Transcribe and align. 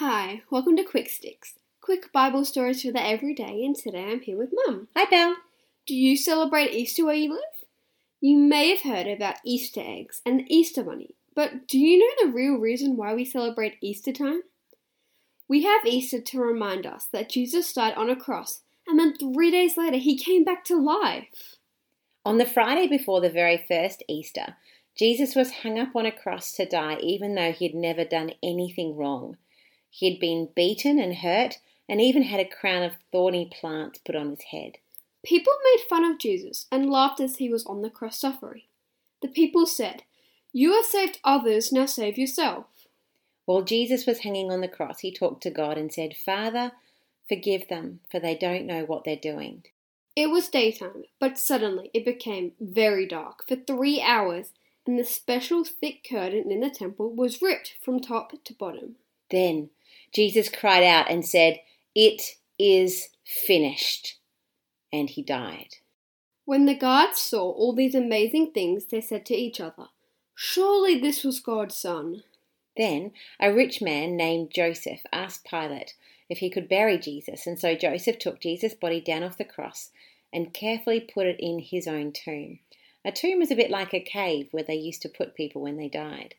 Hi, 0.00 0.42
welcome 0.48 0.76
to 0.76 0.84
Quick 0.84 1.10
Sticks, 1.10 1.54
quick 1.80 2.12
Bible 2.12 2.44
stories 2.44 2.82
for 2.82 2.92
the 2.92 3.04
everyday, 3.04 3.64
and 3.64 3.74
today 3.74 4.12
I'm 4.12 4.20
here 4.20 4.38
with 4.38 4.54
Mum. 4.54 4.86
Hi, 4.94 5.10
Belle. 5.10 5.34
Do 5.88 5.94
you 5.96 6.16
celebrate 6.16 6.70
Easter 6.70 7.04
where 7.04 7.16
you 7.16 7.32
live? 7.32 7.66
You 8.20 8.38
may 8.38 8.70
have 8.70 8.82
heard 8.82 9.08
about 9.08 9.40
Easter 9.44 9.80
eggs 9.84 10.22
and 10.24 10.38
the 10.38 10.54
Easter 10.54 10.84
bunny, 10.84 11.16
but 11.34 11.66
do 11.66 11.80
you 11.80 11.98
know 11.98 12.26
the 12.28 12.32
real 12.32 12.58
reason 12.58 12.96
why 12.96 13.12
we 13.12 13.24
celebrate 13.24 13.74
Easter 13.80 14.12
time? 14.12 14.42
We 15.48 15.64
have 15.64 15.84
Easter 15.84 16.20
to 16.20 16.40
remind 16.40 16.86
us 16.86 17.08
that 17.12 17.28
Jesus 17.28 17.72
died 17.72 17.94
on 17.94 18.08
a 18.08 18.14
cross, 18.14 18.60
and 18.86 19.00
then 19.00 19.16
three 19.16 19.50
days 19.50 19.76
later 19.76 19.96
he 19.96 20.16
came 20.16 20.44
back 20.44 20.62
to 20.66 20.80
life. 20.80 21.56
On 22.24 22.38
the 22.38 22.46
Friday 22.46 22.86
before 22.86 23.20
the 23.20 23.30
very 23.30 23.64
first 23.66 24.04
Easter, 24.08 24.54
Jesus 24.96 25.34
was 25.34 25.62
hung 25.64 25.76
up 25.76 25.96
on 25.96 26.06
a 26.06 26.12
cross 26.12 26.52
to 26.52 26.64
die 26.64 26.98
even 27.00 27.34
though 27.34 27.50
he 27.50 27.66
had 27.66 27.74
never 27.74 28.04
done 28.04 28.30
anything 28.44 28.96
wrong. 28.96 29.36
He 29.90 30.10
had 30.10 30.20
been 30.20 30.50
beaten 30.54 30.98
and 30.98 31.16
hurt 31.16 31.58
and 31.88 32.00
even 32.00 32.22
had 32.22 32.40
a 32.40 32.44
crown 32.44 32.82
of 32.82 32.96
thorny 33.10 33.50
plants 33.50 33.98
put 34.04 34.14
on 34.14 34.30
his 34.30 34.42
head. 34.50 34.78
People 35.24 35.52
made 35.64 35.84
fun 35.88 36.04
of 36.04 36.18
Jesus 36.18 36.66
and 36.70 36.90
laughed 36.90 37.20
as 37.20 37.36
he 37.36 37.48
was 37.48 37.64
on 37.66 37.82
the 37.82 37.90
cross 37.90 38.18
suffering. 38.18 38.62
The 39.22 39.28
people 39.28 39.66
said, 39.66 40.02
You 40.52 40.74
have 40.74 40.84
saved 40.84 41.18
others, 41.24 41.72
now 41.72 41.86
save 41.86 42.18
yourself. 42.18 42.66
While 43.46 43.62
Jesus 43.62 44.06
was 44.06 44.20
hanging 44.20 44.50
on 44.52 44.60
the 44.60 44.68
cross, 44.68 45.00
he 45.00 45.12
talked 45.12 45.42
to 45.44 45.50
God 45.50 45.78
and 45.78 45.92
said, 45.92 46.14
Father, 46.14 46.72
forgive 47.28 47.68
them, 47.68 48.00
for 48.10 48.20
they 48.20 48.34
don't 48.34 48.66
know 48.66 48.84
what 48.84 49.04
they're 49.04 49.16
doing. 49.16 49.64
It 50.14 50.30
was 50.30 50.48
daytime, 50.48 51.04
but 51.18 51.38
suddenly 51.38 51.90
it 51.94 52.04
became 52.04 52.52
very 52.60 53.06
dark 53.06 53.46
for 53.46 53.56
three 53.56 54.00
hours, 54.00 54.52
and 54.86 54.98
the 54.98 55.04
special 55.04 55.64
thick 55.64 56.04
curtain 56.08 56.50
in 56.50 56.60
the 56.60 56.70
temple 56.70 57.10
was 57.10 57.42
ripped 57.42 57.76
from 57.82 58.00
top 58.00 58.32
to 58.44 58.54
bottom. 58.54 58.96
Then 59.30 59.70
Jesus 60.12 60.48
cried 60.48 60.84
out 60.84 61.10
and 61.10 61.24
said, 61.24 61.60
It 61.94 62.36
is 62.58 63.08
finished. 63.24 64.18
And 64.92 65.10
he 65.10 65.22
died. 65.22 65.76
When 66.44 66.64
the 66.64 66.74
guards 66.74 67.20
saw 67.20 67.50
all 67.50 67.74
these 67.74 67.94
amazing 67.94 68.52
things, 68.52 68.86
they 68.86 69.02
said 69.02 69.26
to 69.26 69.34
each 69.34 69.60
other, 69.60 69.88
Surely 70.34 70.98
this 70.98 71.24
was 71.24 71.40
God's 71.40 71.76
Son. 71.76 72.22
Then 72.76 73.12
a 73.38 73.52
rich 73.52 73.82
man 73.82 74.16
named 74.16 74.52
Joseph 74.54 75.02
asked 75.12 75.44
Pilate 75.44 75.94
if 76.30 76.38
he 76.38 76.48
could 76.48 76.68
bury 76.68 76.96
Jesus, 76.96 77.46
and 77.46 77.58
so 77.58 77.74
Joseph 77.74 78.18
took 78.18 78.40
Jesus' 78.40 78.74
body 78.74 79.00
down 79.00 79.22
off 79.22 79.36
the 79.36 79.44
cross 79.44 79.90
and 80.32 80.54
carefully 80.54 81.00
put 81.00 81.26
it 81.26 81.40
in 81.40 81.58
his 81.58 81.86
own 81.86 82.12
tomb. 82.12 82.60
A 83.04 83.12
tomb 83.12 83.38
was 83.38 83.50
a 83.50 83.56
bit 83.56 83.70
like 83.70 83.92
a 83.92 84.00
cave 84.00 84.48
where 84.50 84.62
they 84.62 84.74
used 84.74 85.02
to 85.02 85.08
put 85.08 85.34
people 85.34 85.62
when 85.62 85.76
they 85.76 85.88
died. 85.88 86.34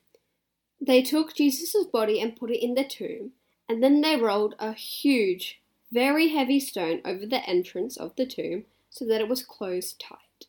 They 0.81 1.01
took 1.01 1.35
Jesus' 1.35 1.85
body 1.91 2.21
and 2.21 2.35
put 2.35 2.51
it 2.51 2.63
in 2.63 2.75
the 2.75 2.83
tomb, 2.83 3.31
and 3.67 3.83
then 3.83 4.01
they 4.01 4.15
rolled 4.15 4.55
a 4.59 4.73
huge, 4.73 5.59
very 5.91 6.29
heavy 6.29 6.59
stone 6.59 7.01
over 7.03 7.25
the 7.25 7.47
entrance 7.47 7.97
of 7.97 8.15
the 8.15 8.25
tomb 8.25 8.65
so 8.89 9.05
that 9.05 9.21
it 9.21 9.27
was 9.27 9.43
closed 9.43 9.99
tight. 9.99 10.45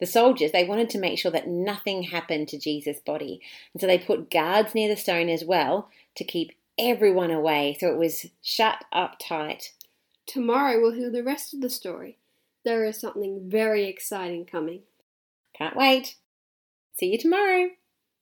The 0.00 0.06
soldiers, 0.06 0.52
they 0.52 0.64
wanted 0.64 0.90
to 0.90 0.98
make 0.98 1.18
sure 1.18 1.30
that 1.30 1.48
nothing 1.48 2.04
happened 2.04 2.48
to 2.48 2.58
Jesus' 2.58 3.00
body, 3.00 3.40
and 3.72 3.80
so 3.80 3.86
they 3.86 3.98
put 3.98 4.30
guards 4.30 4.74
near 4.74 4.88
the 4.88 4.96
stone 4.96 5.28
as 5.28 5.44
well 5.44 5.90
to 6.16 6.24
keep 6.24 6.52
everyone 6.78 7.30
away, 7.30 7.76
so 7.78 7.88
it 7.88 7.98
was 7.98 8.26
shut 8.42 8.84
up 8.92 9.18
tight. 9.20 9.72
Tomorrow 10.26 10.80
we'll 10.80 10.92
hear 10.92 11.10
the 11.10 11.24
rest 11.24 11.54
of 11.54 11.60
the 11.60 11.70
story. 11.70 12.18
There 12.64 12.84
is 12.84 13.00
something 13.00 13.48
very 13.48 13.86
exciting 13.86 14.44
coming. 14.44 14.82
Can't 15.54 15.76
wait. 15.76 16.16
See 16.98 17.06
you 17.06 17.18
tomorrow. 17.18 17.70